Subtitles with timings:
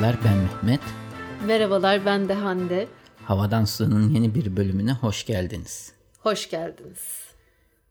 [0.00, 0.80] Merhabalar ben Mehmet.
[1.46, 2.88] Merhabalar ben de Hande.
[3.24, 5.92] Havadan Su'nun yeni bir bölümüne hoş geldiniz.
[6.18, 7.00] Hoş geldiniz.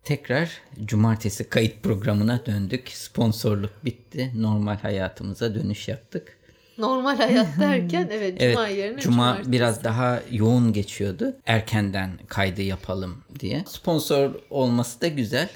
[0.04, 2.90] Tekrar cumartesi kayıt programına döndük.
[2.90, 4.32] Sponsorluk bitti.
[4.36, 6.38] Normal hayatımıza dönüş yaptık.
[6.78, 9.52] Normal hayat derken evet cuma evet, yerine cuma cumartesi.
[9.52, 11.36] biraz daha yoğun geçiyordu.
[11.45, 13.64] Erkenden kaydı yapalım diye.
[13.67, 15.50] Sponsor olması da güzel.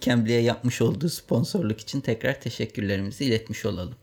[0.00, 3.94] Cambly'e yapmış olduğu sponsorluk için tekrar teşekkürlerimizi iletmiş olalım.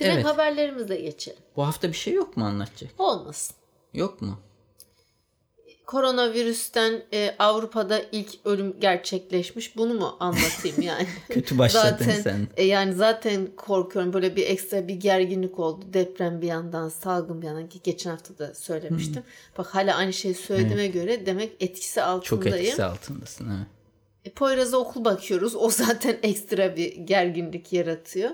[0.00, 0.24] Direkt evet.
[0.24, 1.42] haberlerimizle geçelim.
[1.56, 2.90] Bu hafta bir şey yok mu anlatacak?
[2.98, 3.56] Olmasın.
[3.94, 4.38] Yok mu?
[5.86, 9.76] Koronavirüsten e, Avrupa'da ilk ölüm gerçekleşmiş.
[9.76, 11.06] Bunu mu anlatayım yani?
[11.28, 12.48] Kötü başladın zaten, sen.
[12.56, 14.12] E, yani zaten korkuyorum.
[14.12, 15.84] Böyle bir ekstra bir gerginlik oldu.
[15.92, 19.22] Deprem bir yandan, salgın bir yandan ki geçen hafta da söylemiştim.
[19.58, 22.56] Bak hala aynı şeyi söylediğime göre demek etkisi Çok altındayım.
[22.56, 23.48] etkisi altındasın.
[23.48, 23.66] Evet.
[24.24, 25.56] E, Poyraz'a okul bakıyoruz.
[25.56, 28.30] O zaten ekstra bir gerginlik yaratıyor.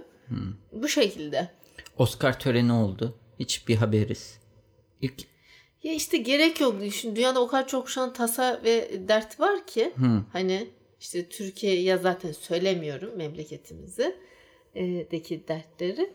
[0.73, 1.49] Bu şekilde.
[1.99, 3.19] Oscar töreni oldu.
[3.39, 4.39] Hiçbir haberiz.
[5.01, 5.25] İlk
[5.83, 7.17] Ya işte gerek yok düşün.
[7.17, 9.93] Dünyada o kadar çok şu an tasa ve dert var ki.
[10.33, 10.69] Hani
[11.01, 14.17] işte Türkiye'ye zaten söylemiyorum memleketimizi
[14.75, 16.13] e, deki dertleri.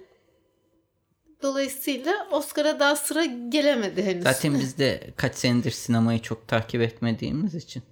[1.41, 4.23] Dolayısıyla Oscar'a daha sıra gelemedi henüz.
[4.23, 7.83] zaten biz de kaç senedir sinemayı çok takip etmediğimiz için.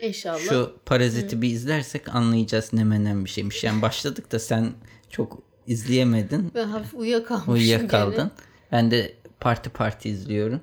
[0.00, 0.38] İnşallah.
[0.38, 3.64] Şu Parazit'i bir izlersek anlayacağız ne menen bir şeymiş.
[3.64, 4.72] Yani başladık da sen
[5.10, 6.50] çok izleyemedin.
[6.54, 8.16] Ben hafif uyuyakalmışım Uyuyakaldın.
[8.16, 8.30] gene.
[8.72, 10.60] Ben de parti parti izliyorum.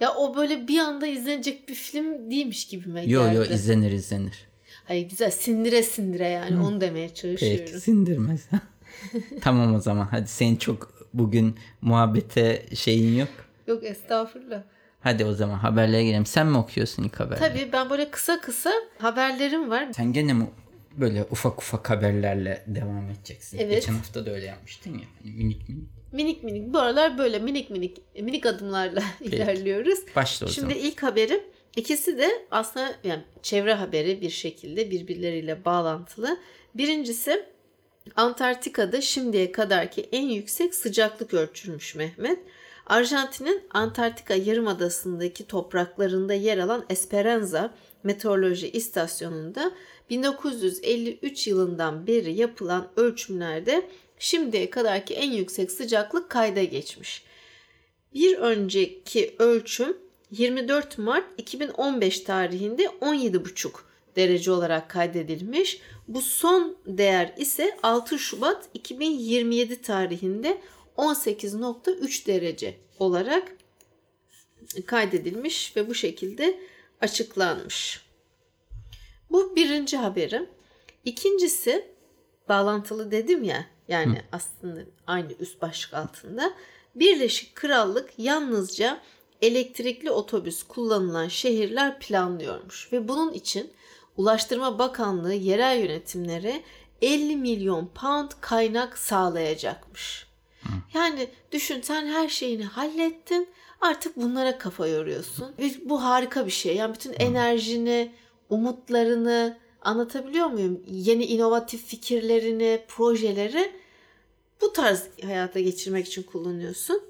[0.00, 3.36] Ya o böyle bir anda izlenecek bir film değilmiş gibime Yo geldi.
[3.36, 4.46] yo izlenir izlenir.
[4.84, 7.64] Hayır güzel sindire sindire yani onu demeye çalışıyorum.
[7.66, 8.48] Peki sindirmez.
[9.40, 13.28] tamam o zaman hadi senin çok bugün muhabbete şeyin yok.
[13.66, 14.62] Yok estağfurullah.
[15.00, 16.26] Hadi o zaman haberlere girelim.
[16.26, 17.48] Sen mi okuyorsun ilk haberleri?
[17.48, 19.88] Tabii ben böyle kısa kısa haberlerim var.
[19.96, 20.46] Sen gene mi
[21.00, 23.58] böyle ufak ufak haberlerle devam edeceksin?
[23.58, 23.70] Evet.
[23.70, 25.04] Geçen hafta da öyle yapmıştın ya.
[25.24, 25.88] Minik minik.
[26.12, 29.98] Minik minik bu aralar böyle minik minik minik adımlarla ilerliyoruz.
[30.16, 30.86] Başla o Şimdi zaman.
[30.88, 31.40] ilk haberim
[31.76, 36.38] ikisi de aslında yani çevre haberi bir şekilde birbirleriyle bağlantılı.
[36.74, 37.44] Birincisi
[38.16, 42.38] Antarktika'da şimdiye kadarki en yüksek sıcaklık ölçülmüş Mehmet.
[42.86, 49.72] Arjantin'in Antarktika Yarımadası'ndaki topraklarında yer alan Esperanza Meteoroloji İstasyonu'nda
[50.10, 57.24] 1953 yılından beri yapılan ölçümlerde şimdiye kadarki en yüksek sıcaklık kayda geçmiş.
[58.14, 59.96] Bir önceki ölçüm
[60.30, 63.70] 24 Mart 2015 tarihinde 17,5
[64.16, 65.80] derece olarak kaydedilmiş.
[66.08, 70.60] Bu son değer ise 6 Şubat 2027 tarihinde
[70.96, 73.52] 18.3 derece olarak
[74.86, 76.60] kaydedilmiş ve bu şekilde
[77.00, 78.05] açıklanmış.
[79.30, 80.48] Bu birinci haberim.
[81.04, 81.88] İkincisi
[82.48, 86.52] bağlantılı dedim ya yani aslında aynı üst başlık altında
[86.94, 89.00] Birleşik Krallık yalnızca
[89.42, 93.72] elektrikli otobüs kullanılan şehirler planlıyormuş ve bunun için
[94.16, 96.62] Ulaştırma Bakanlığı yerel yönetimlere
[97.02, 100.26] 50 milyon pound kaynak sağlayacakmış.
[100.94, 103.48] Yani düşün sen her şeyini hallettin
[103.80, 105.54] artık bunlara kafa yoruyorsun.
[105.58, 106.76] Ve bu harika bir şey.
[106.76, 108.12] Yani bütün enerjini,
[108.50, 110.82] umutlarını anlatabiliyor muyum?
[110.88, 113.72] Yeni inovatif fikirlerini, projeleri
[114.60, 117.02] bu tarz hayata geçirmek için kullanıyorsun.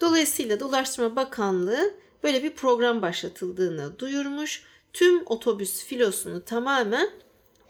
[0.00, 4.64] Dolayısıyla da Bakanlığı böyle bir program başlatıldığını duyurmuş.
[4.92, 7.10] Tüm otobüs filosunu tamamen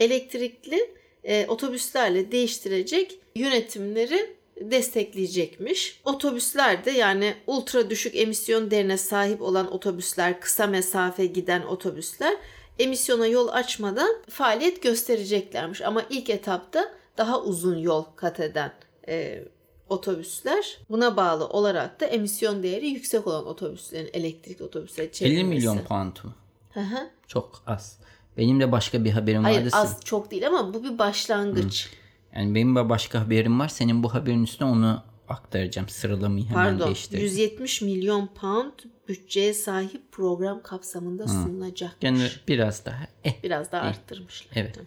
[0.01, 0.95] elektrikli
[1.25, 6.01] e, otobüslerle değiştirecek yönetimleri destekleyecekmiş.
[6.05, 12.37] Otobüsler de yani ultra düşük emisyon değerine sahip olan otobüsler, kısa mesafe giden otobüsler
[12.79, 15.83] emisyona yol açmadan faaliyet göstereceklermiş.
[15.83, 18.73] Ama ilk etapta daha uzun yol kat eden
[19.09, 19.45] e,
[19.89, 20.79] otobüsler.
[20.91, 25.45] Buna bağlı olarak da emisyon değeri yüksek olan otobüslerin elektrik otobüsleri 50 çevrilmesi.
[25.45, 26.35] milyon pound mu?
[26.71, 27.11] Hı hı.
[27.27, 27.99] Çok az.
[28.37, 29.71] Benim de başka bir haberim Hayır vardı.
[29.73, 31.91] az çok değil ama bu bir başlangıç.
[32.37, 33.69] Yani benim başka haberim var.
[33.69, 35.89] Senin bu haberin üstüne onu aktaracağım.
[35.89, 37.25] Sıralamayı hemen Pardon değiştirdim.
[37.25, 38.73] 170 milyon pound
[39.09, 42.03] bütçeye sahip program kapsamında sunulacakmış.
[42.03, 43.05] Yani biraz daha.
[43.25, 44.53] Eh, Biraz daha arttırmışlar.
[44.55, 44.79] Evet.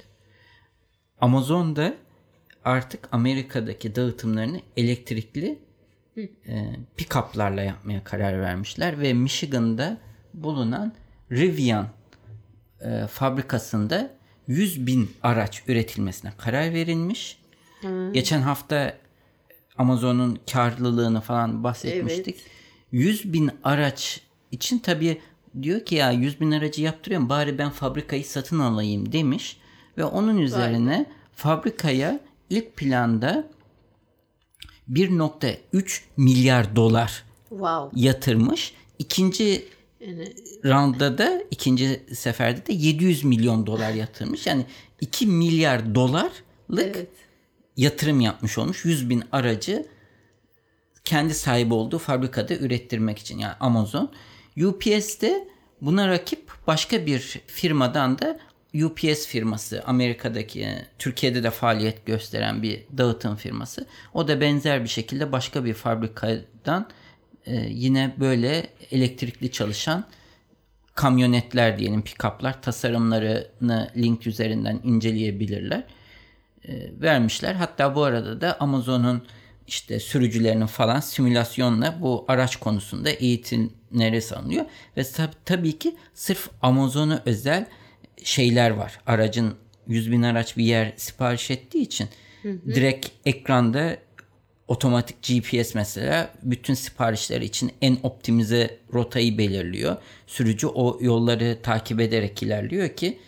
[1.21, 1.93] Amazon'da
[2.65, 5.59] artık Amerika'daki dağıtımlarını elektrikli
[6.17, 9.97] e, pick-up'larla yapmaya karar vermişler ve Michigan'da
[10.33, 10.93] bulunan
[11.31, 11.87] Rivian
[12.81, 14.11] e, fabrikasında
[14.47, 17.39] 100 bin araç üretilmesine karar verilmiş.
[18.13, 18.97] Geçen hafta
[19.77, 22.35] Amazon'un karlılığını falan bahsetmiştik.
[22.91, 24.21] 100 bin araç
[24.51, 25.21] için tabii
[25.61, 29.57] diyor ki ya 100 bin aracı yaptırıyorum bari ben fabrikayı satın alayım demiş.
[29.97, 31.05] Ve onun üzerine
[31.35, 32.19] fabrikaya
[32.49, 33.47] ilk planda
[34.91, 38.01] 1.3 milyar dolar Wow.
[38.01, 38.73] yatırmış.
[38.99, 39.65] İkinci
[40.65, 44.47] roundda da ikinci seferde de 700 milyon dolar yatırmış.
[44.47, 44.65] Yani
[45.01, 46.31] 2 milyar dolarlık
[46.69, 47.07] evet.
[47.77, 48.85] yatırım yapmış olmuş.
[48.85, 49.85] 100 bin aracı
[51.05, 54.11] kendi sahibi olduğu fabrikada ürettirmek için yani Amazon.
[54.63, 55.47] UPS de
[55.81, 58.39] buna rakip başka bir firmadan da
[58.83, 60.67] UPS firması Amerika'daki
[60.99, 63.85] Türkiye'de de faaliyet gösteren bir dağıtım firması.
[64.13, 66.89] O da benzer bir şekilde başka bir fabrikadan
[67.45, 70.05] e, yine böyle elektrikli çalışan
[70.95, 75.83] kamyonetler diyelim pick-up'lar tasarımlarını link üzerinden inceleyebilirler.
[76.67, 77.53] E, vermişler.
[77.53, 79.23] Hatta bu arada da Amazon'un
[79.67, 84.65] işte sürücülerinin falan simülasyonla bu araç konusunda eğitimleri sanılıyor.
[84.97, 87.65] Ve tab- tabii ki sırf Amazon'a özel
[88.23, 88.99] şeyler var.
[89.07, 89.55] Aracın
[89.87, 92.09] 100 bin araç bir yer sipariş ettiği için
[92.65, 93.97] direkt ekranda
[94.67, 99.97] otomatik GPS mesela bütün siparişleri için en optimize rotayı belirliyor.
[100.27, 103.19] Sürücü o yolları takip ederek ilerliyor ki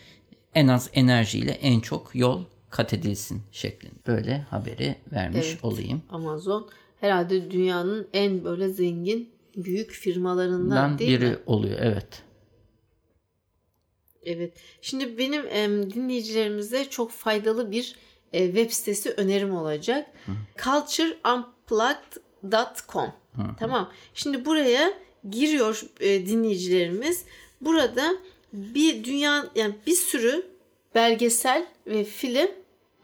[0.55, 3.93] en az enerjiyle en çok yol kat edilsin şeklinde.
[4.07, 5.63] Böyle haberi vermiş Evet.
[5.63, 6.01] olayım.
[6.09, 6.69] Amazon
[6.99, 11.37] herhalde dünyanın en böyle zengin büyük firmalarından değil biri mi?
[11.45, 12.23] oluyor evet.
[14.23, 14.53] Evet.
[14.81, 18.06] Şimdi benim em, dinleyicilerimize çok faydalı bir e,
[18.45, 20.07] web sitesi önerim olacak.
[20.63, 23.11] cultureunplugged.com
[23.59, 23.91] Tamam.
[24.13, 24.93] Şimdi buraya
[25.29, 27.25] giriyor e, dinleyicilerimiz.
[27.61, 28.13] Burada
[28.53, 30.45] bir dünya yani bir sürü
[30.95, 32.49] belgesel ve film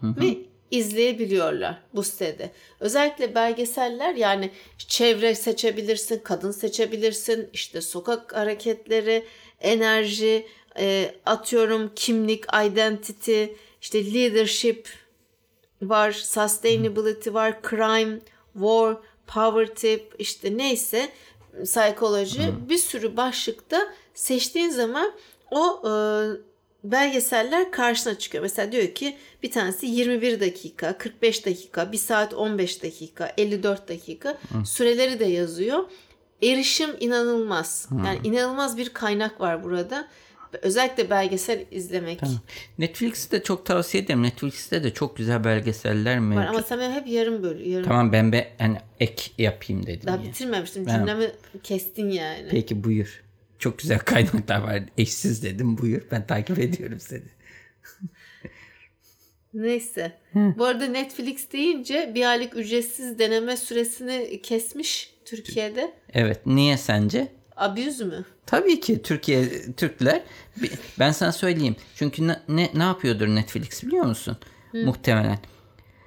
[0.02, 0.38] mi
[0.72, 2.52] izleyebiliyorlar bu sitede.
[2.80, 9.26] Özellikle belgeseller yani çevre seçebilirsin, kadın seçebilirsin, işte sokak hareketleri,
[9.60, 10.48] enerji,
[10.80, 13.44] e, atıyorum kimlik, identity,
[13.82, 14.90] işte leadership
[15.90, 18.20] var, sustainability var, crime,
[18.54, 18.98] war,
[19.28, 21.10] poverty, işte neyse
[21.64, 25.14] psikoloji bir sürü başlıkta seçtiğin zaman
[25.52, 25.92] o e,
[26.84, 28.42] belgeseller karşına çıkıyor.
[28.42, 34.38] Mesela diyor ki bir tanesi 21 dakika, 45 dakika, 1 saat 15 dakika, 54 dakika
[34.66, 35.84] süreleri de yazıyor.
[36.44, 37.90] Erişim inanılmaz.
[38.06, 40.08] Yani inanılmaz bir kaynak var burada.
[40.62, 42.20] Özellikle belgesel izlemek
[42.78, 44.24] Netflix'i de çok tavsiye ederim.
[44.24, 46.44] Netflix'te de çok güzel belgeseller mevcut.
[46.44, 47.88] var ama sen hep yarım böl yarım.
[47.88, 50.08] Tamam ben be yani ek yapayım dedim.
[50.08, 50.24] Daha ya.
[50.24, 50.86] bitirmemiştim.
[50.86, 51.32] Ben- Cümlemi
[51.64, 52.48] kestin yani.
[52.52, 53.24] Peki buyur.
[53.60, 54.84] Çok güzel kaynaklar var.
[54.98, 56.02] Eşsiz dedim buyur.
[56.12, 57.24] Ben takip ediyorum seni.
[59.54, 60.12] Neyse.
[60.36, 65.94] Bu arada Netflix deyince bir aylık ücretsiz deneme süresini kesmiş Türkiye'de.
[66.14, 67.28] Evet niye sence?
[67.58, 68.26] Abuse mü?
[68.46, 70.24] Tabii ki Türkiye Türkler
[71.00, 71.76] ben sana söyleyeyim.
[71.96, 74.38] Çünkü ne, ne, ne yapıyordur Netflix biliyor musun?
[74.74, 75.40] Muhtemelen.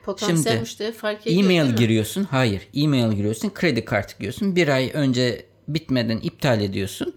[0.04, 2.24] Potansiyel Şimdi, müşteri fark ediyor E-mail giriyorsun.
[2.24, 2.68] Hayır.
[2.74, 3.50] E-mail giriyorsun.
[3.50, 4.56] Kredi kartı giriyorsun.
[4.56, 7.14] Bir ay önce bitmeden iptal ediyorsun.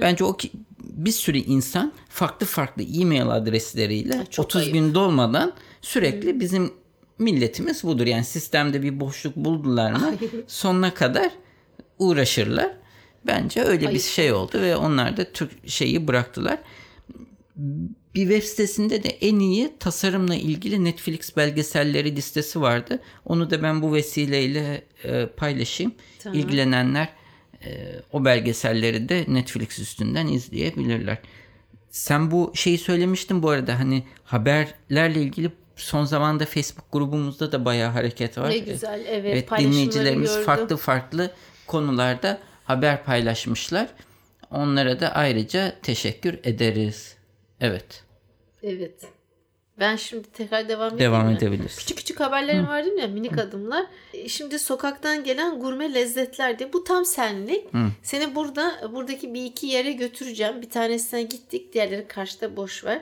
[0.00, 0.50] Bence o ki,
[0.80, 4.74] bir sürü insan farklı farklı e-mail adresleriyle çok 30 ayıp.
[4.74, 5.52] gün dolmadan
[5.82, 6.72] sürekli bizim
[7.18, 8.06] milletimiz budur.
[8.06, 10.14] Yani sistemde bir boşluk buldular mı
[10.46, 11.30] sonuna kadar
[11.98, 12.70] uğraşırlar.
[13.26, 14.02] Bence öyle bir Ayıp.
[14.02, 16.58] şey oldu ve onlar da Türk şeyi bıraktılar.
[18.14, 23.00] Bir web sitesinde de en iyi tasarımla ilgili Netflix belgeselleri listesi vardı.
[23.24, 25.94] Onu da ben bu vesileyle e, paylaşayım.
[26.18, 26.38] Tamam.
[26.38, 27.08] İlgilenenler
[27.64, 27.68] e,
[28.12, 31.18] o belgeselleri de Netflix üstünden izleyebilirler.
[31.90, 37.90] Sen bu şeyi söylemiştin bu arada hani haberlerle ilgili son zamanda Facebook grubumuzda da bayağı
[37.90, 38.50] hareket var.
[38.50, 39.04] Ne güzel.
[39.08, 40.44] Evet, Evet dinleyicilerimiz gördüm.
[40.46, 41.30] farklı farklı
[41.66, 43.88] konularda haber paylaşmışlar.
[44.50, 47.16] Onlara da ayrıca teşekkür ederiz.
[47.60, 48.04] Evet.
[48.62, 49.00] Evet.
[49.78, 51.36] Ben şimdi tekrar devam edeyim Devam mi?
[51.36, 51.76] edebiliriz.
[51.76, 53.06] Küçük küçük haberlerim var değil mi?
[53.06, 53.86] Minik adımlar.
[54.28, 56.72] Şimdi sokaktan gelen gurme lezzetler diye.
[56.72, 57.64] Bu tam senlik.
[58.02, 60.62] Seni burada buradaki bir iki yere götüreceğim.
[60.62, 61.72] Bir tanesine gittik.
[61.74, 63.00] Diğerleri karşıda boş ver.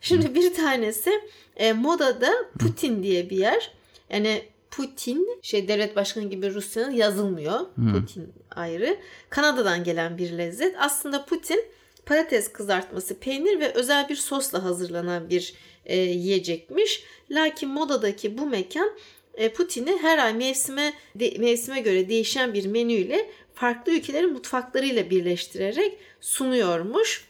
[0.00, 1.10] Şimdi bir tanesi
[1.56, 3.70] e, modada Putin diye bir yer.
[4.10, 4.42] Yani
[4.76, 7.60] Putin şey devlet başkanı gibi Rusya'nın yazılmıyor.
[7.92, 8.96] Putin ayrı.
[9.30, 10.74] Kanada'dan gelen bir lezzet.
[10.78, 11.64] Aslında Putin
[12.06, 15.54] patates kızartması, peynir ve özel bir sosla hazırlanan bir
[15.84, 17.02] e, yiyecekmiş.
[17.30, 18.90] Lakin modadaki bu mekan
[19.34, 25.98] e, Putin'i her ay mevsime de- mevsime göre değişen bir menüyle farklı ülkelerin mutfaklarıyla birleştirerek
[26.20, 27.28] sunuyormuş.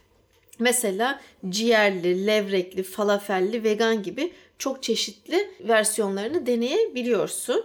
[0.58, 7.64] Mesela ciğerli, levrekli, falafelli, vegan gibi çok çeşitli versiyonlarını deneyebiliyorsun.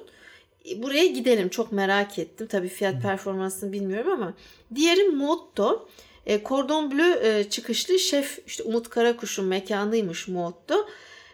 [0.75, 2.47] Buraya gidelim çok merak ettim.
[2.47, 4.33] Tabii fiyat performansını bilmiyorum ama.
[4.75, 5.89] Diğeri Motto.
[6.25, 10.87] E, Cordon Bleu e, çıkışlı şef işte Umut Karakuş'un mekanıymış Motto.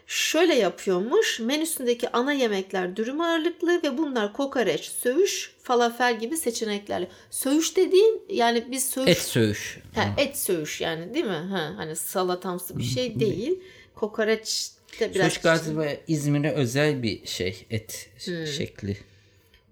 [0.06, 1.40] şöyle yapıyormuş.
[1.40, 7.08] Menüsündeki ana yemekler dürüm ağırlıklı ve bunlar kokoreç, söğüş, falafel gibi seçeneklerle.
[7.30, 9.08] Söğüş dediğin yani biz söğüş...
[9.08, 9.78] Et söğüş.
[9.94, 11.30] Ha, et söğüş yani değil mi?
[11.50, 13.60] Ha, hani salatamsı bir şey değil.
[13.94, 14.70] Kokoreç
[15.00, 15.42] de biraz...
[15.42, 18.46] Galiba İzmir'e özel bir şey et Hmm.
[18.46, 18.96] şekli.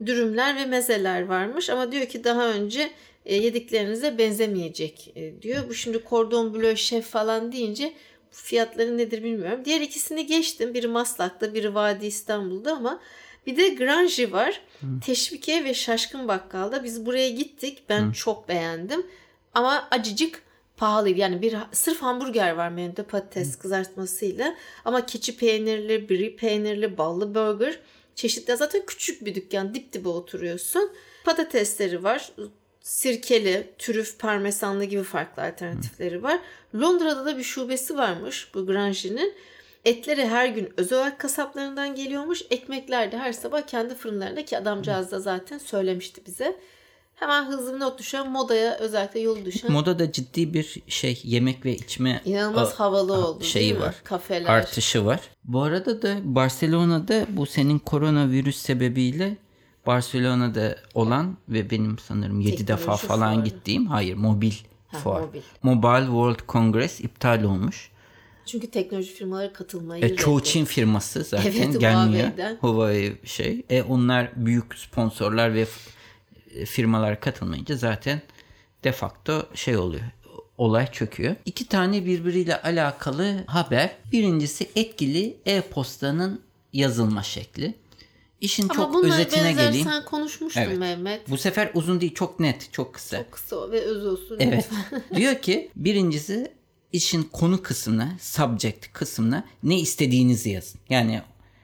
[0.07, 2.91] dürümler ve mezeler varmış ama diyor ki daha önce
[3.27, 5.69] e, yediklerinize benzemeyecek e, diyor.
[5.69, 7.93] Bu şimdi kordon bleu şef falan deyince
[8.31, 9.61] fiyatları nedir bilmiyorum.
[9.65, 10.75] Diğer ikisini geçtim.
[10.75, 13.01] Biri Maslak'ta, biri Vadi İstanbul'da ama
[13.47, 14.61] bir de Granji var.
[15.07, 16.85] Teşvikiye ve Şaşkın Bakkal'da.
[16.85, 17.79] Biz buraya gittik.
[17.89, 19.07] Ben çok beğendim.
[19.55, 20.43] Ama acıcık
[20.77, 21.21] pahalıydı.
[21.21, 24.55] Yani bir sırf hamburger var menüde patates kızartmasıyla.
[24.85, 27.79] Ama keçi peynirli, brie peynirli, ballı burger.
[28.15, 29.75] Çeşitli zaten küçük bir dükkan.
[29.75, 30.91] Dip dibe oturuyorsun.
[31.25, 32.33] Patatesleri var.
[32.81, 36.41] Sirkeli, trüf, parmesanlı gibi farklı alternatifleri var.
[36.75, 39.35] Londra'da da bir şubesi varmış bu Grange'nin.
[39.85, 42.43] Etleri her gün özel kasaplarından geliyormuş.
[42.51, 46.57] Ekmekler de her sabah kendi fırınlarında ki adamcağız da zaten söylemişti bize.
[47.17, 51.65] Hemen hızlı bir not düşen modaya özellikle yol düşen Moda da ciddi bir şey yemek
[51.65, 53.81] ve içme inanılmaz a- havalı a- oldu şeyi değil mi?
[53.81, 53.95] var.
[54.05, 54.49] Kafeler.
[54.51, 55.21] Artışı var.
[55.45, 59.37] Bu arada da Barcelona'da bu senin koronavirüs sebebiyle
[59.87, 63.45] Barcelona'da olan ve benim sanırım 7 defa falan fuarı.
[63.49, 64.53] gittiğim hayır mobil
[64.89, 65.21] Ha, fuar.
[65.21, 65.41] mobil.
[65.63, 67.91] Mobile World Congress iptal olmuş.
[68.47, 70.43] Çünkü teknoloji firmaları katılmayı E, çoğu.
[70.43, 72.25] Çin firması zaten Evet, gelmiyor.
[72.25, 72.57] Huawei'den.
[72.61, 73.63] Huawei şey.
[73.71, 75.67] E, onlar büyük sponsorlar ve
[76.65, 78.23] firmalar katılmayınca zaten
[78.85, 80.05] de facto şey oluyor.
[80.59, 81.37] Olay çöküyor.
[81.45, 83.97] İki tane birbiriyle alakalı haber.
[84.13, 86.41] Birincisi etkili e-postanın
[86.73, 87.75] yazılma şekli.
[88.41, 89.87] İşin Ama çok özetine geleyim.
[89.87, 90.79] sen konuşmuştun Evet.
[90.79, 91.31] Mehmet.
[91.31, 93.17] Bu sefer uzun değil çok net çok kısa.
[93.17, 94.37] Çok kısa ve öz olsun.
[94.41, 94.69] Evet.
[95.15, 96.53] Diyor ki birincisi
[96.93, 100.81] işin konu kısmına, subject kısmına ne istediğinizi yazın.
[100.89, 101.23] Yani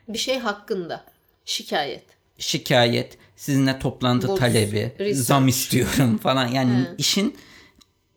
[0.09, 1.05] Bir şey hakkında.
[1.45, 2.05] Şikayet.
[2.39, 5.27] Şikayet, sizinle toplantı Burs, talebi, research.
[5.27, 6.47] zam istiyorum falan.
[6.47, 7.37] Yani işin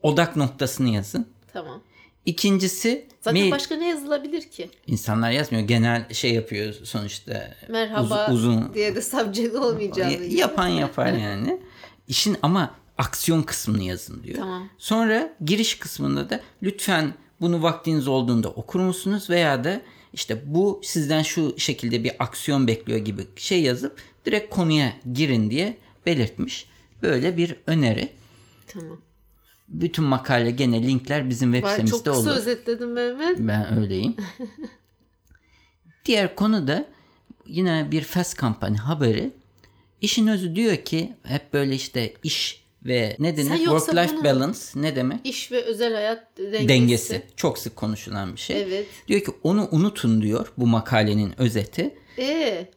[0.02, 1.28] odak noktasını yazın.
[1.54, 1.82] Tamam.
[2.26, 4.70] İkincisi Zaten mail- başka ne yazılabilir ki?
[4.88, 5.68] insanlar yazmıyor.
[5.68, 7.54] Genel şey yapıyor sonuçta.
[7.70, 10.24] Merhaba Uz- uzun diye de subject olmayacağını.
[10.24, 11.60] Yapan yapar yani.
[12.08, 14.38] İşin ama aksiyon kısmını yazın diyor.
[14.38, 14.70] Tamam.
[14.78, 19.82] Sonra giriş kısmında da lütfen bunu vaktiniz olduğunda okur musunuz veya da
[20.16, 25.78] işte bu sizden şu şekilde bir aksiyon bekliyor gibi şey yazıp direkt konuya girin diye
[26.06, 26.66] belirtmiş.
[27.02, 28.10] Böyle bir öneri.
[28.68, 29.02] Tamam.
[29.68, 32.38] Bütün makale gene linkler bizim web Var, çok sitemizde kısa olur.
[32.40, 33.40] özetledim Mehmet.
[33.40, 34.16] Ben öyleyim.
[36.06, 36.86] Diğer konu da
[37.46, 39.32] yine bir fast company haberi.
[40.02, 43.58] İşin özü diyor ki hep böyle işte iş ve ne denir?
[43.58, 45.20] Work life balance ne demek?
[45.24, 46.68] İş ve özel hayat dengesi.
[46.70, 47.24] Dengesi.
[47.36, 48.62] Çok sık konuşulan bir şey.
[48.62, 48.86] Evet.
[49.08, 51.96] Diyor ki onu unutun diyor bu makalenin özeti.
[52.20, 52.68] Ee,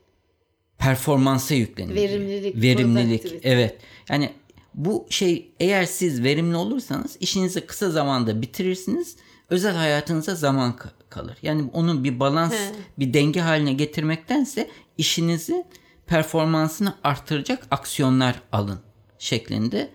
[0.79, 1.95] Performansa yüklenin.
[1.95, 2.09] diyor.
[2.09, 3.21] Verimlilik, Verimlilik.
[3.23, 3.49] productivity.
[3.53, 3.77] Evet.
[4.11, 4.33] Yani
[4.75, 9.17] bu şey eğer siz verimli olursanız işinizi kısa zamanda bitirirsiniz.
[9.51, 11.37] Özel hayatınıza zaman ka- kalır.
[11.43, 12.73] Yani onun bir balans, He.
[12.99, 15.65] bir denge haline getirmektense işinizi
[16.07, 18.79] performansını artıracak aksiyonlar alın
[19.19, 19.89] şeklinde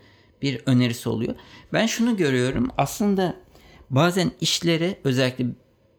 [0.43, 1.35] bir önerisi oluyor.
[1.73, 2.69] Ben şunu görüyorum.
[2.77, 3.35] Aslında
[3.89, 5.45] bazen işlere özellikle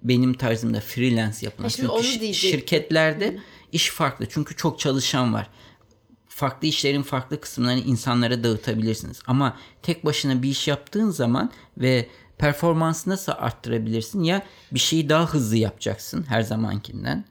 [0.02, 3.38] benim tarzımda freelance yapılan şimdi çünkü şirketlerde
[3.72, 4.26] iş farklı.
[4.28, 5.50] Çünkü çok çalışan var
[6.34, 9.20] farklı işlerin farklı kısımlarını insanlara dağıtabilirsiniz.
[9.26, 12.08] Ama tek başına bir iş yaptığın zaman ve
[12.38, 14.22] performansını nasıl arttırabilirsin?
[14.22, 17.24] Ya bir şeyi daha hızlı yapacaksın her zamankinden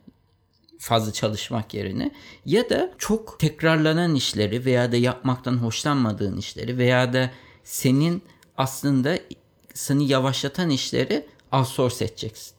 [0.83, 2.11] fazla çalışmak yerine
[2.45, 7.31] ya da çok tekrarlanan işleri veya da yapmaktan hoşlanmadığın işleri veya da
[7.63, 8.23] senin
[8.57, 9.19] aslında
[9.73, 12.53] seni yavaşlatan işleri outsource edeceksin.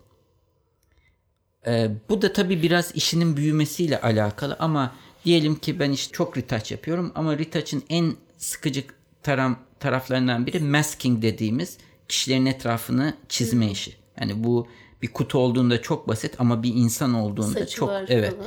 [1.66, 6.72] Ee, bu da tabii biraz işinin büyümesiyle alakalı ama diyelim ki ben işte çok retouch
[6.72, 8.84] yapıyorum ama retouch'ın en sıkıcı
[9.22, 11.78] taram, taraflarından biri masking dediğimiz
[12.08, 14.03] kişilerin etrafını çizme işi.
[14.20, 14.68] Yani bu
[15.02, 18.36] bir kutu olduğunda çok basit ama bir insan olduğunda saçı çok var evet.
[18.36, 18.46] falan.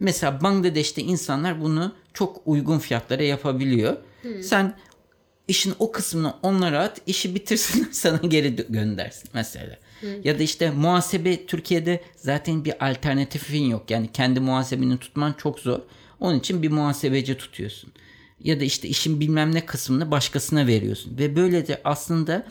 [0.00, 3.96] Mesela Bangladeş'te insanlar bunu çok uygun fiyatlara yapabiliyor.
[4.42, 4.76] Sen
[5.48, 9.76] işin o kısmını onlara at, işi bitirsin sana geri göndersin mesela.
[10.24, 13.90] Ya da işte muhasebe Türkiye'de zaten bir alternatifin yok.
[13.90, 15.78] Yani kendi muhasebeni tutman çok zor.
[16.20, 17.92] Onun için bir muhasebeci tutuyorsun.
[18.40, 21.18] Ya da işte işin bilmem ne kısmını başkasına veriyorsun.
[21.18, 22.46] Ve böylece aslında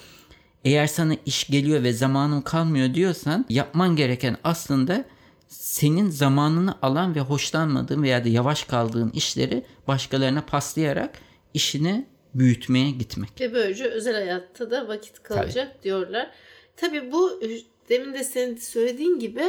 [0.65, 5.05] eğer sana iş geliyor ve zamanın kalmıyor diyorsan yapman gereken aslında
[5.47, 11.19] senin zamanını alan ve hoşlanmadığın veya da yavaş kaldığın işleri başkalarına paslayarak
[11.53, 12.05] işini
[12.35, 13.41] büyütmeye gitmek.
[13.41, 16.31] Ve böylece özel hayatta da vakit kalacak diyorlar.
[16.77, 17.41] Tabii bu
[17.89, 19.43] demin de senin söylediğin gibi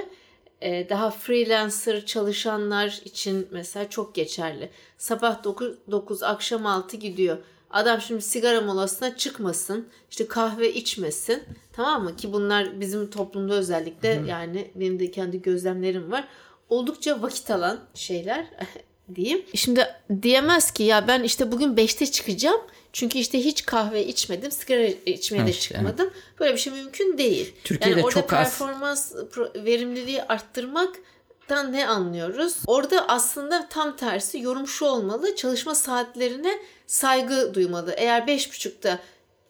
[0.61, 4.71] e, daha freelancer çalışanlar için mesela çok geçerli.
[4.99, 7.39] Sabah 9, 9 akşam 6 gidiyor.
[7.71, 9.89] Adam şimdi sigara molasına çıkmasın.
[10.11, 11.43] işte kahve içmesin.
[11.73, 12.17] Tamam mı?
[12.17, 16.29] Ki bunlar bizim toplumda özellikle yani benim de kendi gözlemlerim var.
[16.69, 18.47] Oldukça vakit alan şeyler
[19.15, 19.45] diyeyim.
[19.55, 19.87] Şimdi
[20.23, 22.61] diyemez ki ya ben işte bugün 5'te çıkacağım.
[22.93, 26.11] Çünkü işte hiç kahve içmedim, sigara içmeye Ha de işte, çıkmadım.
[26.41, 27.55] Böyle bir şey mümkün değil.
[27.65, 32.57] Türkiye'de yani orada çok az- performans pro- verimliliği arttırmaktan ne anlıyoruz?
[32.67, 35.37] Orada aslında tam tersi yorum şu olmalı.
[35.37, 37.95] Çalışma saatlerine saygı duymalı.
[37.97, 38.99] Eğer beş buçukta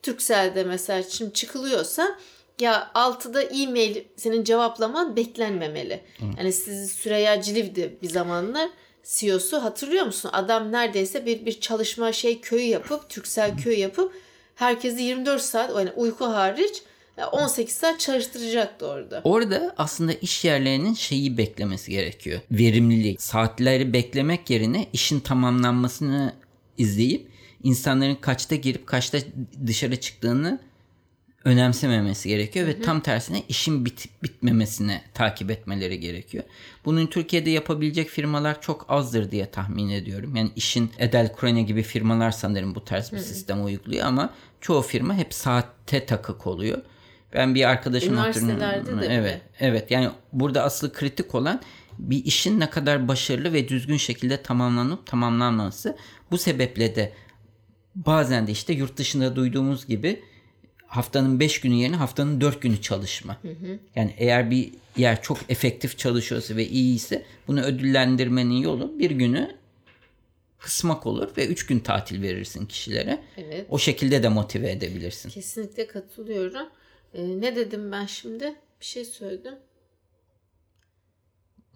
[0.03, 2.19] Türkcell'de mesela şimdi çıkılıyorsa
[2.61, 6.01] ya 6'da e-mail senin cevaplaman beklenmemeli.
[6.39, 8.71] Yani siz Süreyya Ciliv'di bir zamanlar
[9.05, 10.31] CEO'su hatırlıyor musun?
[10.33, 14.13] Adam neredeyse bir bir çalışma şey köyü yapıp Türksel köyü yapıp
[14.55, 16.83] herkesi 24 saat yani uyku hariç
[17.33, 19.21] 18 saat çalıştıracaktı orada.
[19.25, 22.41] Orada aslında iş yerlerinin şeyi beklemesi gerekiyor.
[22.51, 23.23] Verimlilik.
[23.23, 26.33] Saatleri beklemek yerine işin tamamlanmasını
[26.79, 27.29] izleyip
[27.63, 29.19] insanların kaçta girip kaçta
[29.67, 30.61] dışarı çıktığını
[31.47, 36.45] önemsememesi gerekiyor ve tam tersine işin bitip bitmemesine takip etmeleri gerekiyor.
[36.85, 40.37] Bunun Türkiye'de yapabilecek firmalar çok azdır diye tahmin ediyorum.
[40.37, 45.15] Yani işin Edel Krone gibi firmalar sanırım bu tarz bir sistem uyguluyor ama çoğu firma
[45.15, 46.79] hep saatte takık oluyor.
[47.35, 49.41] Ben bir arkadaşım Üniversitelerde de Evet.
[49.61, 49.91] Evet.
[49.91, 51.61] Yani burada asıl kritik olan
[51.99, 55.97] bir işin ne kadar başarılı ve düzgün şekilde tamamlanıp tamamlanması.
[56.31, 57.13] Bu sebeple de
[57.95, 60.23] bazen de işte yurt dışında duyduğumuz gibi
[60.87, 63.37] haftanın 5 günü yerine haftanın 4 günü çalışma.
[63.97, 69.57] Yani eğer bir yer çok efektif çalışıyorsa ve iyiyse bunu ödüllendirmenin yolu bir günü
[70.59, 73.23] kısmak olur ve 3 gün tatil verirsin kişilere.
[73.37, 73.67] Evet.
[73.71, 75.31] O şekilde de motive edebilirsin.
[75.31, 76.69] Kesinlikle katılıyorum.
[77.15, 78.55] Ee, ne dedim ben şimdi?
[78.81, 79.55] Bir şey söyledim.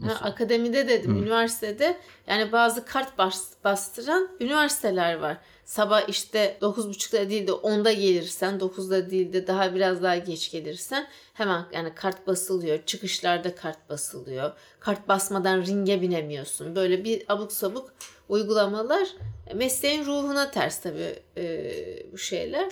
[0.09, 5.37] Ha, akademide dedim, üniversitede yani bazı kart bas- bastıran üniversiteler var.
[5.65, 11.07] Sabah işte 9.30'da değil de 10'da gelirsen, 9'da değil de daha biraz daha geç gelirsen
[11.35, 12.79] hemen yani kart basılıyor.
[12.87, 14.53] Çıkışlarda kart basılıyor.
[14.81, 16.77] Kart basmadan ringe binemiyorsun.
[16.77, 17.93] Böyle bir abuk sabuk
[18.29, 19.09] uygulamalar
[19.55, 21.73] mesleğin ruhuna ters tabii e,
[22.13, 22.69] bu şeyler.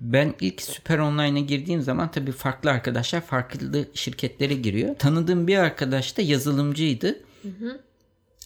[0.00, 4.94] Ben ilk Süper Online'a girdiğim zaman tabii farklı arkadaşlar farklı şirketlere giriyor.
[4.98, 7.20] Tanıdığım bir arkadaş da yazılımcıydı.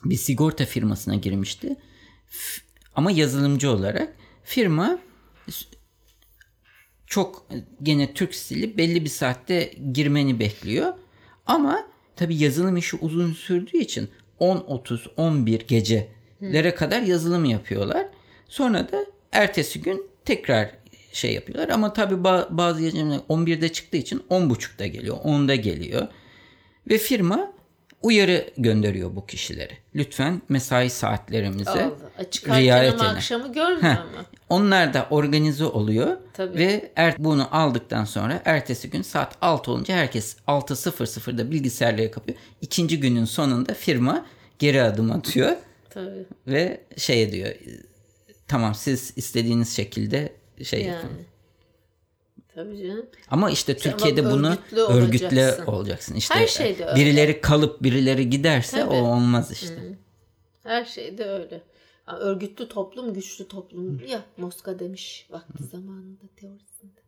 [0.05, 1.77] Bir sigorta firmasına girmişti.
[2.95, 4.13] Ama yazılımcı olarak
[4.45, 4.99] firma
[7.07, 10.93] çok e, gene Türk stili belli bir saatte girmeni bekliyor.
[11.47, 11.87] Ama
[12.17, 14.09] tabii yazılım işi uzun sürdüğü için
[14.41, 18.07] 10-30-11 gecelere kadar yazılım yapıyorlar.
[18.49, 20.80] Sonra da ertesi gün tekrar
[21.13, 21.69] şey yapıyorlar.
[21.69, 26.09] Ama tabii ba- bazı yazılımlar 11'de çıktığı için 10.30'da geliyor, 10'da geliyor.
[26.91, 27.53] Ve firma
[28.03, 29.73] uyarı gönderiyor bu kişilere.
[29.95, 32.31] Lütfen mesai saatlerimize Allah.
[32.31, 33.05] Çıkarken riayet edin.
[33.05, 34.01] akşamı görmüyor mu?
[34.49, 36.59] Onlar da organize oluyor Tabii.
[36.59, 42.39] ve er, bunu aldıktan sonra ertesi gün saat 6 olunca herkes 6.00'da bilgisayarları kapıyor.
[42.61, 44.27] İkinci günün sonunda firma
[44.59, 45.57] geri adım atıyor
[45.91, 46.25] Tabii.
[46.47, 47.55] ve şey diyor
[48.49, 50.33] tamam siz istediğiniz şekilde
[50.65, 50.83] şey.
[50.85, 51.27] Yani.
[52.55, 53.07] Tabii canım.
[53.31, 55.67] Ama işte ama Türkiye'de bunu örgütlü örgütle olacaksın.
[55.67, 56.15] olacaksın.
[56.15, 57.01] İşte Her şeyde öyle.
[57.01, 58.95] birileri kalıp birileri giderse Tabii.
[58.95, 59.99] o olmaz işte.
[60.63, 61.63] Her şeyde öyle.
[62.07, 67.01] Örgütlü toplum güçlü toplum ya Moska demiş vakti zamanında teorisinde.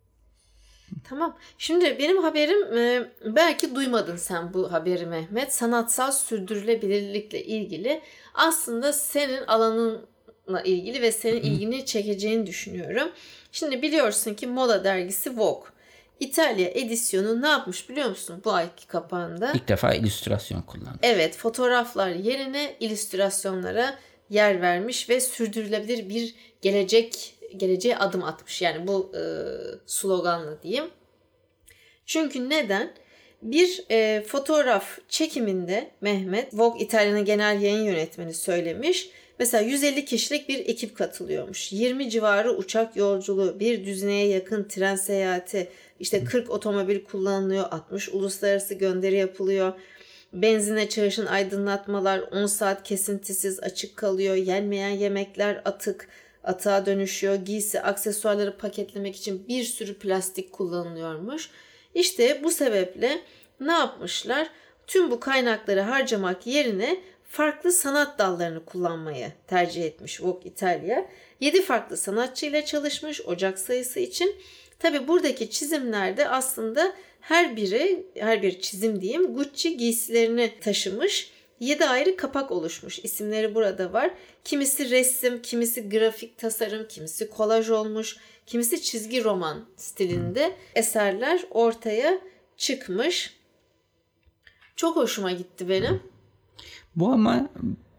[1.05, 1.37] Tamam.
[1.59, 5.55] Şimdi benim haberim e, belki duymadın sen bu haberi Mehmet.
[5.55, 8.01] Sanatsal sürdürülebilirlikle ilgili
[8.35, 13.09] aslında senin alanınla ilgili ve senin ilgini çekeceğini düşünüyorum.
[13.53, 15.71] Şimdi biliyorsun ki moda dergisi Vogue
[16.21, 19.53] İtalya edisyonu ne yapmış biliyor musun bu ayki kapağında?
[19.55, 20.99] İlk defa illüstrasyon kullandı.
[21.03, 23.99] Evet, fotoğraflar yerine illüstrasyonlara
[24.31, 28.63] yer vermiş ve sürdürülebilir bir gelecek geleceğe adım atmış.
[28.63, 29.23] Yani bu e,
[29.87, 30.91] sloganla diyeyim.
[32.07, 32.93] Çünkü neden?
[33.43, 39.11] Bir e, fotoğraf çekiminde Mehmet, Vogue İtalya'nın genel yayın yönetmeni söylemiş.
[39.39, 41.73] Mesela 150 kişilik bir ekip katılıyormuş.
[41.73, 45.69] 20 civarı uçak yolculuğu, bir düzineye yakın tren seyahati,
[46.01, 49.73] işte 40 otomobil kullanılıyor, 60 uluslararası gönderi yapılıyor.
[50.33, 54.35] Benzine çalışan aydınlatmalar 10 saat kesintisiz açık kalıyor.
[54.35, 56.09] Yenmeyen yemekler atık,
[56.45, 57.35] atığa dönüşüyor.
[57.35, 61.51] Giysi, aksesuarları paketlemek için bir sürü plastik kullanılıyormuş.
[61.95, 63.21] İşte bu sebeple
[63.61, 64.51] ne yapmışlar?
[64.87, 67.01] Tüm bu kaynakları harcamak yerine
[67.33, 71.09] farklı sanat dallarını kullanmayı tercih etmiş Vogue İtalya.
[71.41, 74.37] 7 farklı sanatçıyla çalışmış Ocak sayısı için.
[74.79, 81.31] Tabi buradaki çizimlerde aslında her biri, her bir çizim diyeyim Gucci giysilerini taşımış.
[81.61, 82.99] 7 ayrı kapak oluşmuş.
[82.99, 84.11] İsimleri burada var.
[84.45, 88.17] Kimisi resim, kimisi grafik tasarım, kimisi kolaj olmuş,
[88.47, 92.19] kimisi çizgi roman stilinde eserler ortaya
[92.57, 93.37] çıkmış.
[94.77, 96.12] Çok hoşuma gitti benim.
[96.97, 97.49] Bu ama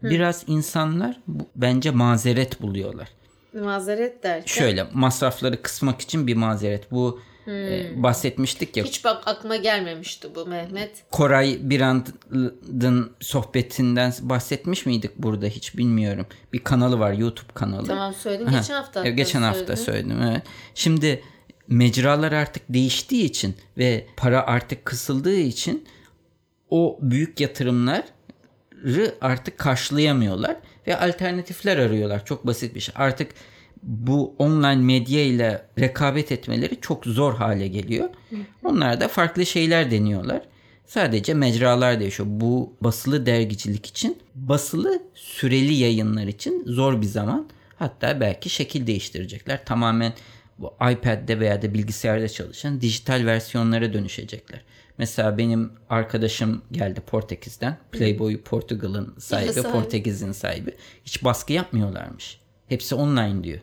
[0.02, 1.20] biraz insanlar
[1.56, 3.08] bence mazeret buluyorlar.
[3.54, 4.46] Mazeret derken.
[4.46, 6.90] Şöyle masrafları kısmak için bir mazeret.
[6.90, 11.04] Bu e, bahsetmiştik ya Hiç bak aklıma gelmemişti bu Mehmet.
[11.10, 16.26] Koray Birand'ın sohbetinden bahsetmiş miydik burada hiç bilmiyorum.
[16.52, 17.86] Bir kanalı var YouTube kanalı.
[17.86, 18.52] Tamam söyledim.
[18.52, 19.04] Geçen hafta.
[19.04, 20.10] evet, geçen hafta söyledim.
[20.10, 20.32] söyledim.
[20.32, 20.42] Evet.
[20.74, 21.22] Şimdi
[21.68, 25.84] mecralar artık değiştiği için ve para artık kısıldığı için
[26.70, 28.04] o büyük yatırımları
[29.20, 32.24] artık karşılayamıyorlar ve alternatifler arıyorlar.
[32.24, 32.94] Çok basit bir şey.
[32.98, 33.30] Artık
[33.82, 38.08] bu online medya ile rekabet etmeleri çok zor hale geliyor.
[38.64, 40.42] Onlar da farklı şeyler deniyorlar.
[40.86, 42.28] Sadece mecralar değişiyor.
[42.30, 47.48] Bu basılı dergicilik için, basılı süreli yayınlar için zor bir zaman.
[47.76, 49.64] Hatta belki şekil değiştirecekler.
[49.64, 50.12] Tamamen
[50.58, 54.60] bu iPad'de veya da bilgisayarda çalışan dijital versiyonlara dönüşecekler.
[54.98, 57.78] Mesela benim arkadaşım geldi Portekiz'den.
[57.92, 59.72] Playboy Portugal'ın sahibi, sahibi.
[59.72, 60.74] Portekiz'in sahibi.
[61.04, 62.40] Hiç baskı yapmıyorlarmış.
[62.68, 63.58] Hepsi online diyor.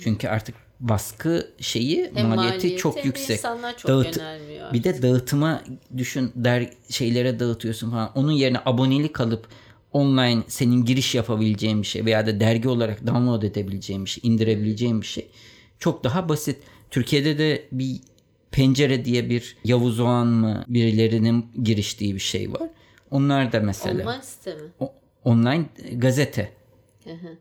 [0.00, 3.40] Çünkü artık baskı şeyi Hem maliyeti maliyeti çok yüksek.
[3.76, 5.62] çok Dağıt- bir de dağıtıma
[5.96, 8.12] düşün der şeylere dağıtıyorsun falan.
[8.14, 9.48] Onun yerine abonelik alıp
[9.92, 15.00] online senin giriş yapabileceğin bir şey veya da dergi olarak download edebileceğin bir şey, indirebileceğin
[15.00, 15.28] bir şey.
[15.78, 16.56] Çok daha basit.
[16.90, 18.00] Türkiye'de de bir
[18.50, 22.70] pencere diye bir Yavuz Oğan mı birilerinin giriştiği bir şey var.
[23.10, 24.60] Onlar da mesela Online site mi?
[24.80, 26.52] o- online gazete.
[27.04, 27.36] Hı hı.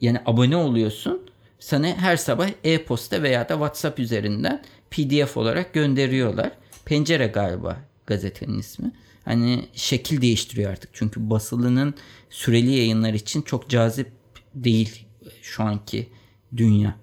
[0.00, 1.30] Yani abone oluyorsun.
[1.58, 6.52] Sana her sabah e-posta veya da WhatsApp üzerinden PDF olarak gönderiyorlar.
[6.84, 8.92] Pencere galiba gazetenin ismi.
[9.24, 10.90] Hani şekil değiştiriyor artık.
[10.92, 11.94] Çünkü basılının
[12.30, 14.10] süreli yayınlar için çok cazip
[14.54, 15.06] değil
[15.42, 16.08] şu anki
[16.56, 16.96] dünya.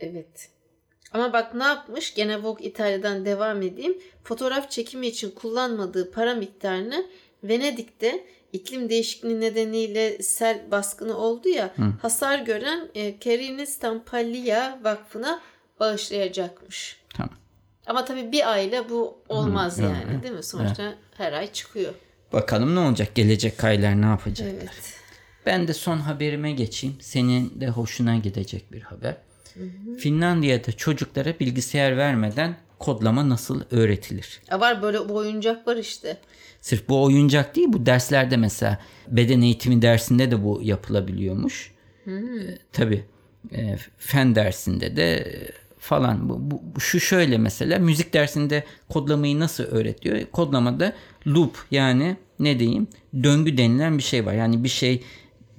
[0.00, 0.50] Evet.
[1.16, 2.14] Ama bak ne yapmış?
[2.14, 3.98] Gene Vogue İtalya'dan devam edeyim.
[4.24, 7.06] Fotoğraf çekimi için kullanmadığı para miktarını
[7.44, 15.40] Venedik'te iklim değişikliği nedeniyle sel baskını oldu ya hasar gören e, Carini Stampaglia Vakfı'na
[15.80, 17.00] bağışlayacakmış.
[17.14, 17.34] Tamam.
[17.86, 20.42] Ama tabii bir ayla bu olmaz Hı, yani evet, değil mi?
[20.42, 21.94] Sonuçta her ay çıkıyor.
[22.32, 23.14] Bakalım ne olacak?
[23.14, 24.48] Gelecek aylar ne yapacak?
[24.58, 24.94] Evet.
[25.46, 26.96] Ben de son haberime geçeyim.
[27.00, 29.25] Senin de hoşuna gidecek bir haber.
[29.98, 34.40] Finlandiya'da çocuklara bilgisayar vermeden kodlama nasıl öğretilir?
[34.50, 36.16] Ya var böyle bu oyuncak var işte.
[36.60, 41.72] Sırf bu oyuncak değil bu derslerde mesela beden eğitimi dersinde de bu yapılabiliyormuş.
[42.06, 42.10] Ee,
[42.72, 43.04] tabii
[43.52, 49.38] e, fen dersinde de e, falan bu, bu- bu- şu şöyle mesela müzik dersinde kodlamayı
[49.40, 50.20] nasıl öğretiyor?
[50.32, 50.92] Kodlamada
[51.26, 52.86] loop yani ne diyeyim
[53.22, 54.32] döngü denilen bir şey var.
[54.32, 55.02] Yani bir şey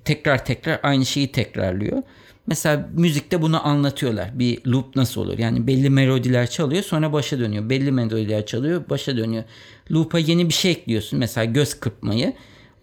[0.06, 2.04] tekrar tekrar aynı şeyi tekrarlıyor.
[2.48, 4.40] Mesela müzikte bunu anlatıyorlar.
[4.40, 5.40] Bir loop nasıl olur?
[5.40, 7.70] Yani belli melodiler çalıyor sonra başa dönüyor.
[7.70, 9.44] Belli melodiler çalıyor başa dönüyor.
[9.92, 11.20] Loop'a yeni bir şey ekliyorsun.
[11.20, 12.34] Mesela göz kırpmayı.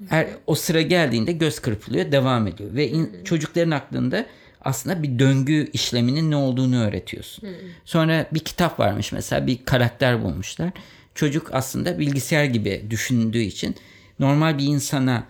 [0.08, 2.74] Her, o sıra geldiğinde göz kırpılıyor devam ediyor.
[2.74, 4.26] Ve in- çocukların aklında
[4.60, 7.48] aslında bir döngü işleminin ne olduğunu öğretiyorsun.
[7.84, 10.70] Sonra bir kitap varmış mesela bir karakter bulmuşlar.
[11.14, 13.76] Çocuk aslında bilgisayar gibi düşündüğü için
[14.18, 15.24] normal bir insana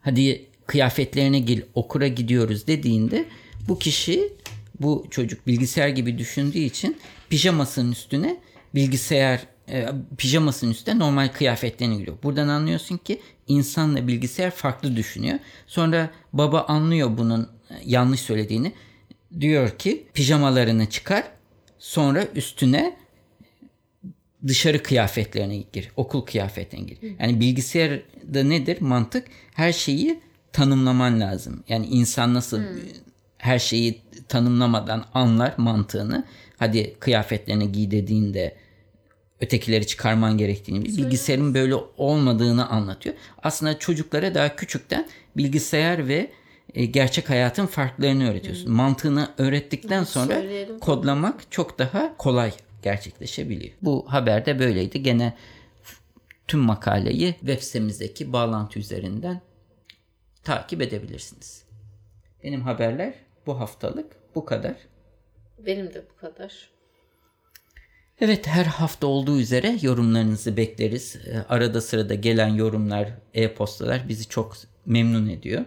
[0.00, 3.24] hadi kıyafetlerine gir okura gidiyoruz dediğinde
[3.68, 4.32] bu kişi
[4.80, 6.96] bu çocuk bilgisayar gibi düşündüğü için
[7.30, 8.40] pijamasının üstüne
[8.74, 12.16] bilgisayar e, pijamasının üstüne normal kıyafetlerini giriyor.
[12.22, 15.38] Buradan anlıyorsun ki insanla bilgisayar farklı düşünüyor.
[15.66, 18.72] Sonra baba anlıyor bunun e, yanlış söylediğini.
[19.40, 21.24] Diyor ki pijamalarını çıkar
[21.78, 22.96] sonra üstüne
[24.46, 25.90] dışarı kıyafetlerine gir.
[25.96, 26.98] Okul kıyafetine gir.
[27.20, 29.26] Yani bilgisayarda nedir mantık?
[29.54, 30.20] Her şeyi
[30.52, 31.64] tanımlaman lazım.
[31.68, 32.62] Yani insan nasıl
[33.38, 36.24] her şeyi tanımlamadan anlar mantığını.
[36.56, 38.56] Hadi kıyafetlerini giy dediğinde
[39.40, 43.14] ötekileri çıkarman gerektiğini, bilgisayarın böyle olmadığını anlatıyor.
[43.42, 46.30] Aslında çocuklara daha küçükten bilgisayar ve
[46.74, 48.72] e, gerçek hayatın farklarını öğretiyorsun.
[48.72, 50.78] Mantığını öğrettikten sonra söyleyelim.
[50.78, 53.72] kodlamak çok daha kolay gerçekleşebiliyor.
[53.82, 55.02] Bu haber de böyleydi.
[55.02, 55.34] Gene
[56.48, 59.40] tüm makaleyi web sitemizdeki bağlantı üzerinden
[60.48, 61.64] takip edebilirsiniz.
[62.44, 63.14] Benim haberler
[63.46, 64.76] bu haftalık bu kadar.
[65.58, 66.70] Benim de bu kadar.
[68.20, 71.16] Evet her hafta olduğu üzere yorumlarınızı bekleriz.
[71.16, 74.56] Ee, Arada sırada gelen yorumlar, e-postalar bizi çok
[74.86, 75.64] memnun ediyor.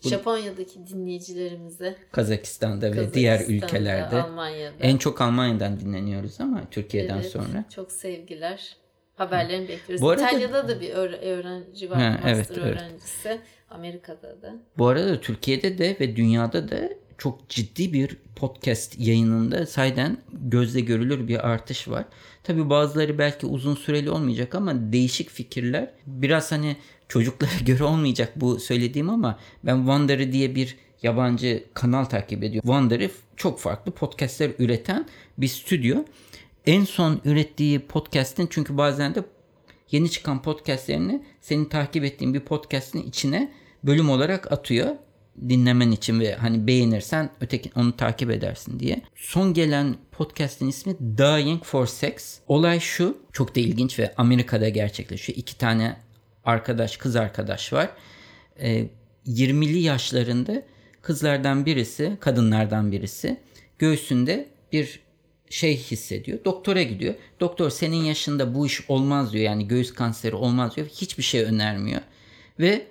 [0.00, 4.22] Japonya'daki dinleyicilerimize, Kazakistan'da ve diğer Kazakistan'da, ülkelerde.
[4.22, 4.76] Almanya'da.
[4.80, 7.64] En çok Almanya'dan dinleniyoruz ama Türkiye'den Evet, sonra.
[7.74, 8.81] Çok sevgiler.
[9.16, 10.02] Haberlerini bekliyoruz.
[10.02, 12.02] Bu arada- İtalya'da da bir öğre- öğrenci var.
[12.02, 12.58] Ha, master evet, evet.
[12.64, 13.38] öğrencisi.
[13.70, 14.54] Amerika'da da.
[14.78, 21.28] Bu arada Türkiye'de de ve dünyada da çok ciddi bir podcast yayınında sayeden gözle görülür
[21.28, 22.04] bir artış var.
[22.44, 26.76] Tabi bazıları belki uzun süreli olmayacak ama değişik fikirler biraz hani
[27.08, 32.68] çocuklara göre olmayacak bu söylediğim ama ben Wander'ı diye bir yabancı kanal takip ediyorum.
[32.70, 35.06] Wander'ı çok farklı podcastler üreten
[35.38, 35.96] bir stüdyo.
[36.66, 39.24] En son ürettiği podcast'in çünkü bazen de
[39.90, 43.52] yeni çıkan podcastlerini senin takip ettiğin bir podcast'in içine
[43.84, 44.96] bölüm olarak atıyor
[45.48, 49.02] dinlemen için ve hani beğenirsen öteki onu takip edersin diye.
[49.14, 52.38] Son gelen podcast'in ismi Dying for Sex.
[52.48, 55.38] Olay şu, çok da ilginç ve Amerika'da gerçekleşiyor.
[55.38, 55.96] İki tane
[56.44, 57.90] arkadaş, kız arkadaş var.
[58.60, 58.86] Ee,
[59.26, 60.62] 20'li yaşlarında
[61.02, 63.40] kızlardan birisi, kadınlardan birisi
[63.78, 65.00] göğsünde bir
[65.52, 66.38] şey hissediyor.
[66.44, 67.14] Doktora gidiyor.
[67.40, 69.44] Doktor senin yaşında bu iş olmaz diyor.
[69.44, 70.86] Yani göğüs kanseri olmaz diyor.
[70.86, 72.00] Hiçbir şey önermiyor.
[72.60, 72.86] Ve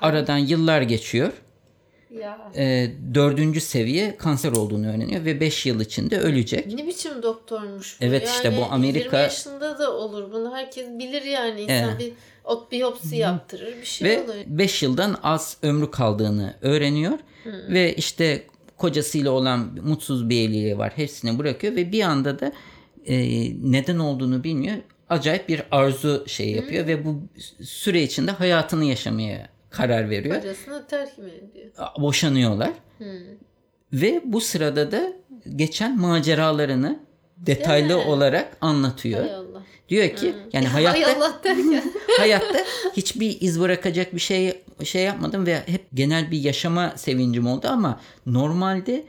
[0.00, 1.32] aradan yıllar geçiyor.
[2.20, 2.52] Ya.
[2.56, 6.66] Ee, dördüncü seviye kanser olduğunu öğreniyor ve 5 yıl içinde ölecek.
[6.74, 8.04] Ne biçim doktormuş bu?
[8.04, 10.32] Evet işte bu Amerika- 20 yaşında da olur.
[10.32, 11.60] Bunu herkes bilir yani.
[11.60, 11.98] İnsan Evet.
[11.98, 12.12] bir
[12.44, 13.74] ot biyopsi yaptırır.
[13.80, 14.44] Bir şey Ve oluyor.
[14.46, 17.18] 5 yıldan az ömrü kaldığını öğreniyor.
[17.46, 20.92] Ve işte kocasıyla olan mutsuz bir evliliği var.
[20.96, 22.52] Hepsini bırakıyor ve bir anda da
[23.06, 23.16] e,
[23.72, 24.76] neden olduğunu bilmiyor.
[25.08, 27.20] Acayip bir arzu şey yapıyor ve bu
[27.62, 30.36] süre içinde hayatını yaşamaya karar veriyor.
[30.36, 31.70] Kocasını terk mi ediyor?
[31.98, 32.70] Boşanıyorlar.
[33.92, 35.12] Ve bu sırada da
[35.56, 37.00] geçen maceralarını
[37.36, 38.10] detaylı Değil mi?
[38.10, 39.20] olarak anlatıyor.
[39.20, 39.62] Hay Allah.
[39.88, 41.92] Diyor ki yani Hay hayatta Allah derken.
[42.18, 42.58] hayatta
[42.96, 48.00] hiçbir iz bırakacak bir şey şey yapmadım ve hep genel bir yaşama sevincim oldu ama
[48.26, 49.04] normalde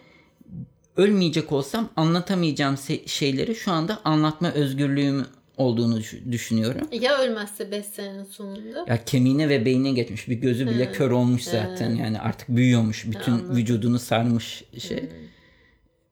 [0.97, 5.25] ölmeyecek olsam anlatamayacağım şeyleri şu anda anlatma özgürlüğüm
[5.57, 6.87] olduğunu düş- düşünüyorum.
[6.91, 8.85] ya ölmezse 5 senenin sonunda?
[8.87, 13.31] Ya kemiğine ve beynine geçmiş bir gözü bile kör olmuş zaten yani artık büyüyormuş bütün
[13.31, 13.55] anladım.
[13.55, 15.09] vücudunu sarmış şey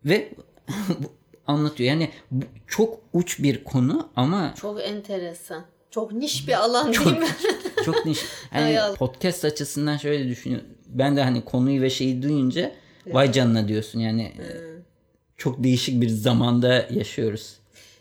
[0.06, 0.30] ve
[1.00, 1.12] bu-
[1.48, 2.10] anlatıyor yani
[2.68, 5.66] çok uç bir konu ama Çok enteresan.
[5.92, 7.28] Çok niş bir alan Çok- değil mi?
[7.86, 8.20] Çok niş.
[8.52, 10.68] Hani podcast açısından şöyle düşünüyorum.
[10.88, 12.72] Ben de hani konuyu ve şeyi duyunca
[13.08, 14.22] vay canına diyorsun yani.
[14.24, 14.46] e,
[15.38, 17.56] Çok değişik bir zamanda yaşıyoruz.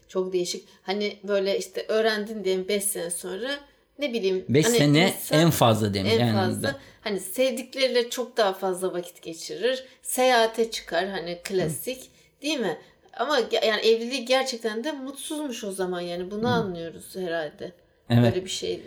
[0.08, 0.68] Çok değişik.
[0.82, 3.50] Hani böyle işte öğrendin diyelim 5 sene sonra
[3.98, 4.44] ne bileyim.
[4.48, 6.12] 5 hani sene insan en fazla demiş.
[6.12, 9.84] en yani fazla hani sevdikleriyle çok daha fazla vakit geçirir.
[10.02, 12.10] Seyahate çıkar hani klasik
[12.42, 12.78] değil mi?
[13.16, 17.72] Ama yani evliliği gerçekten de mutsuzmuş o zaman yani bunu anlıyoruz herhalde.
[18.10, 18.22] Evet.
[18.24, 18.82] Böyle bir şey.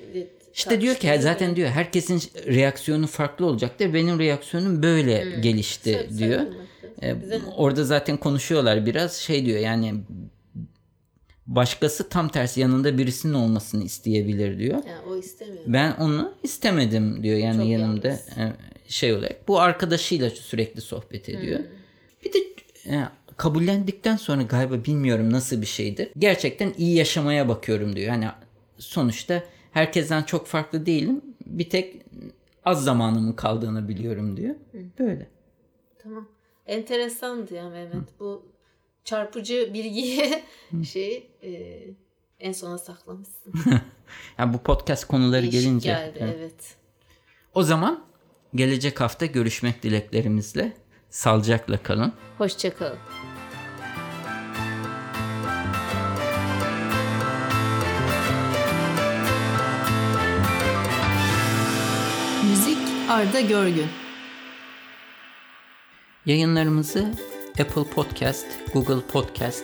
[0.57, 3.93] İşte diyor ki zaten diyor herkesin reaksiyonu farklı olacaktır.
[3.93, 6.41] Benim reaksiyonum böyle gelişti diyor.
[7.03, 7.15] E,
[7.55, 9.93] orada zaten konuşuyorlar biraz şey diyor yani
[11.47, 14.75] başkası tam tersi yanında birisinin olmasını isteyebilir diyor.
[14.87, 15.63] Yani o istemiyor.
[15.67, 18.37] Ben onu istemedim diyor yani Çok yanımda yalnız.
[18.37, 18.53] e,
[18.87, 19.47] şey olarak.
[19.47, 21.59] Bu arkadaşıyla sürekli sohbet ediyor.
[22.25, 22.37] Bir de
[22.85, 23.03] e,
[23.37, 26.09] kabullendikten sonra galiba bilmiyorum nasıl bir şeydir.
[26.17, 28.09] Gerçekten iyi yaşamaya bakıyorum diyor.
[28.09, 28.27] Hani
[28.77, 29.43] sonuçta
[29.77, 31.21] herkesten çok farklı değilim.
[31.45, 32.01] Bir tek
[32.65, 34.55] az zamanımın kaldığını biliyorum diyor.
[34.99, 35.27] Böyle.
[35.99, 36.27] Tamam.
[36.65, 38.19] Enteresandı ya Mehmet.
[38.19, 38.45] Bu
[39.03, 40.43] çarpıcı bilgiyi
[40.83, 41.79] şey e,
[42.39, 43.53] en sona saklamışsın.
[44.37, 45.89] Yani bu podcast konuları Değişik gelince.
[45.89, 46.35] geldi Evet.
[46.37, 46.75] evet.
[47.53, 48.03] O zaman
[48.55, 50.73] gelecek hafta görüşmek dileklerimizle.
[51.09, 52.13] Sağlıcakla kalın.
[52.37, 52.97] Hoşçakalın.
[63.09, 63.87] Arda Görgün.
[66.25, 67.11] Yayınlarımızı
[67.49, 69.63] Apple Podcast, Google Podcast,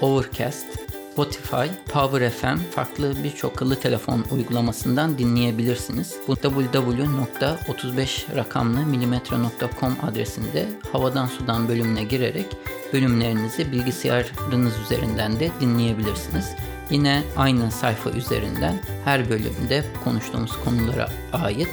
[0.00, 0.66] Overcast,
[1.12, 6.16] Spotify, Power FM farklı birçok akıllı telefon uygulamasından dinleyebilirsiniz.
[6.28, 12.46] Bu www.35 rakamlı milimetre.com adresinde havadan sudan bölümüne girerek
[12.92, 16.50] bölümlerinizi bilgisayarınız üzerinden de dinleyebilirsiniz.
[16.90, 18.74] Yine aynı sayfa üzerinden
[19.04, 21.68] her bölümde konuştuğumuz konulara ait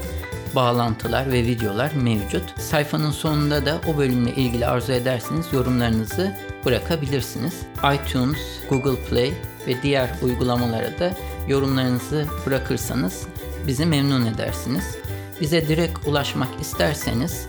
[0.56, 2.60] bağlantılar ve videolar mevcut.
[2.60, 7.54] Sayfanın sonunda da o bölümle ilgili arzu ederseniz yorumlarınızı bırakabilirsiniz.
[7.96, 8.38] iTunes,
[8.70, 9.34] Google Play
[9.68, 11.14] ve diğer uygulamalara da
[11.48, 13.28] yorumlarınızı bırakırsanız
[13.68, 14.98] bizi memnun edersiniz.
[15.42, 17.48] Bize direkt ulaşmak isterseniz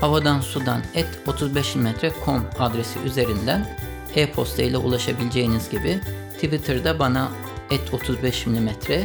[0.00, 3.66] havadan sudan et 35mm.com adresi üzerinden
[4.14, 6.00] e-posta ile ulaşabileceğiniz gibi
[6.34, 7.28] Twitter'da bana
[7.70, 9.04] et 35mm